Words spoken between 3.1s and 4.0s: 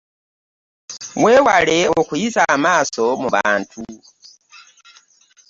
mu bantu.